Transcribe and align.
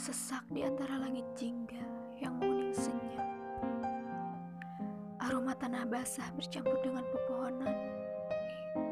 sesak 0.00 0.48
di 0.48 0.64
antara 0.64 0.96
langit 0.96 1.28
jingga 1.36 1.84
yang 2.16 2.40
menguning 2.40 2.72
senyap. 2.72 3.28
Aroma 5.20 5.52
tanah 5.60 5.84
basah 5.84 6.32
bercampur 6.32 6.80
dengan 6.80 7.04
pepohonan 7.12 7.76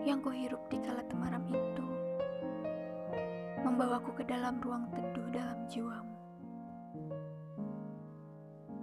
yang 0.04 0.20
kuhirup 0.20 0.61
di 0.68 0.76
kala 0.84 1.00
temaram 1.08 1.40
itu 1.48 1.88
membawaku 3.64 4.20
ke 4.20 4.24
dalam 4.29 4.61
ruang 4.61 4.84
teduh 4.92 5.32
dalam 5.32 5.58
jiwamu. 5.64 6.18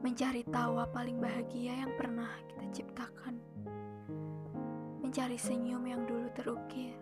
Mencari 0.02 0.42
tawa 0.50 0.90
paling 0.90 1.22
bahagia 1.22 1.78
yang 1.86 1.94
pernah 1.94 2.36
kita 2.50 2.66
ciptakan. 2.82 3.38
Mencari 5.06 5.38
senyum 5.38 5.86
yang 5.86 6.10
dulu 6.10 6.26
terukir, 6.34 6.98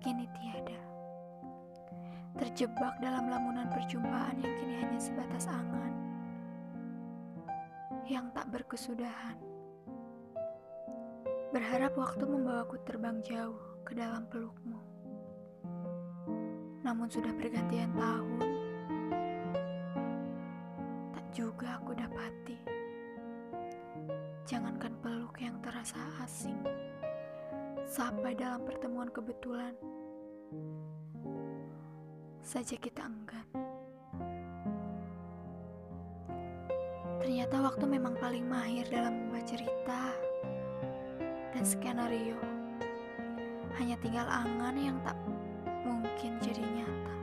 kini 0.00 0.24
tiada. 0.32 0.93
Terjebak 2.34 2.98
dalam 2.98 3.30
lamunan 3.30 3.70
perjumpaan 3.70 4.36
yang 4.42 4.54
kini 4.58 4.74
hanya 4.82 4.98
sebatas 4.98 5.46
angan 5.46 5.94
yang 8.04 8.28
tak 8.36 8.50
berkesudahan. 8.52 9.38
Berharap 11.54 11.94
waktu 11.96 12.26
membawaku 12.26 12.76
terbang 12.84 13.22
jauh 13.24 13.78
ke 13.86 13.96
dalam 13.96 14.26
pelukmu. 14.28 14.76
Namun 16.84 17.08
sudah 17.08 17.32
pergantian 17.32 17.88
tahun, 17.96 18.48
tak 21.16 21.26
juga 21.32 21.80
aku 21.80 21.96
dapati. 21.96 22.58
Jangankan 24.44 24.92
peluk 25.00 25.40
yang 25.40 25.56
terasa 25.64 25.96
asing, 26.20 26.60
sampai 27.88 28.36
dalam 28.36 28.60
pertemuan 28.68 29.08
kebetulan, 29.08 29.72
saja 32.44 32.76
kita 32.76 33.08
enggan. 33.08 33.48
Ternyata 37.24 37.56
waktu 37.64 37.88
memang 37.88 38.20
paling 38.20 38.44
mahir 38.44 38.84
dalam 38.92 39.16
membuat 39.16 39.48
cerita 39.48 40.12
dan 41.56 41.64
skenario. 41.64 42.36
Hanya 43.80 43.96
tinggal 44.04 44.28
angan 44.28 44.76
yang 44.76 45.00
tak 45.00 45.16
mungkin 45.88 46.36
jadi 46.44 46.60
nyata. 46.60 47.16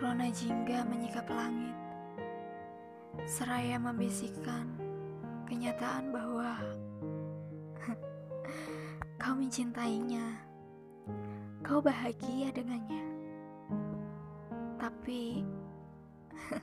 Rona 0.00 0.32
jingga 0.32 0.88
menyikap 0.88 1.28
langit, 1.28 1.76
seraya 3.28 3.76
membisikkan 3.76 4.72
kenyataan 5.44 6.16
bahwa 6.16 6.64
kau 9.20 9.36
mencintainya, 9.36 10.55
kau 11.66 11.82
bahagia 11.82 12.54
dengannya. 12.54 13.02
Tapi 14.78 15.42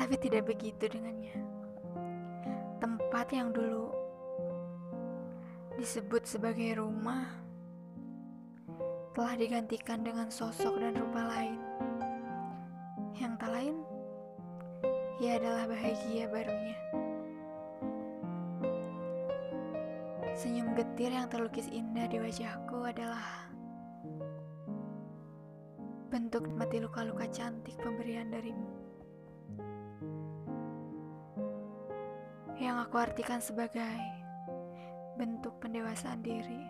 tapi 0.00 0.14
tidak 0.16 0.48
begitu 0.48 0.88
dengannya. 0.88 1.36
Tempat 2.80 3.36
yang 3.36 3.52
dulu 3.52 3.92
disebut 5.76 6.24
sebagai 6.24 6.80
rumah 6.80 7.28
telah 9.12 9.36
digantikan 9.36 10.00
dengan 10.00 10.32
sosok 10.32 10.80
dan 10.80 10.96
rupa 10.96 11.28
lain. 11.28 11.60
Yang 13.20 13.32
tak 13.36 13.50
lain, 13.52 13.76
ia 15.20 15.36
adalah 15.36 15.68
bahagia 15.68 16.24
barunya. 16.32 16.78
Senyum 20.32 20.72
getir 20.74 21.12
yang 21.12 21.30
terlukis 21.30 21.68
indah 21.70 22.10
di 22.10 22.18
wajahku 22.18 22.63
adalah 22.84 23.48
bentuk 26.12 26.46
mati 26.54 26.78
luka-luka 26.78 27.26
cantik 27.32 27.74
pemberian 27.82 28.30
darimu. 28.30 28.84
yang 32.64 32.80
aku 32.80 32.96
artikan 32.96 33.44
sebagai 33.44 33.98
bentuk 35.20 35.52
pendewasaan 35.60 36.24
diri. 36.24 36.64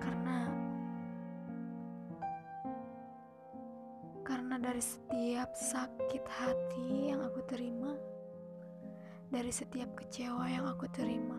Karena 0.00 0.48
karena 4.24 4.56
dari 4.56 4.80
setiap 4.80 5.52
sakit 5.52 6.24
hati 6.24 7.12
yang 7.12 7.20
aku 7.20 7.44
terima, 7.44 7.92
dari 9.28 9.52
setiap 9.52 9.92
kecewa 9.92 10.48
yang 10.48 10.64
aku 10.64 10.88
terima, 10.94 11.38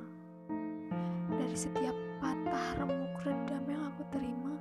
dari 1.41 1.57
setiap 1.57 2.04
patah 2.19 2.67
remuk 2.79 3.15
redam 3.23 3.63
yang 3.67 3.83
aku 3.91 4.03
terima, 4.13 4.53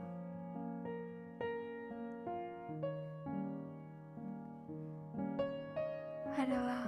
adalah 6.35 6.85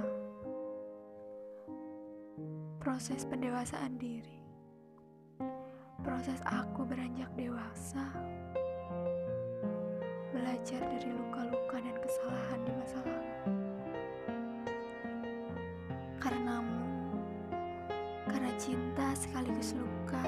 proses 2.76 3.24
pendewasaan 3.24 3.96
diri. 3.96 4.44
Proses 6.04 6.38
aku 6.46 6.86
beranjak 6.86 7.32
dewasa, 7.34 8.04
belajar 10.30 10.80
dari 10.84 11.10
luka-luka 11.10 11.76
dan 11.82 11.96
kesalahan 11.98 12.60
di 12.62 12.72
masa 12.78 12.98
lalu. 13.02 13.34
Karenamu, 16.22 16.86
karena 18.30 18.50
cinta 18.54 19.08
sekaligus 19.18 19.74
luka 19.74 20.22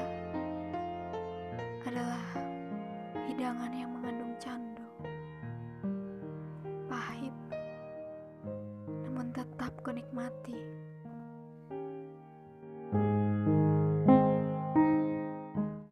hidangan 3.38 3.70
yang 3.70 3.94
mengandung 3.94 4.34
candu. 4.42 4.77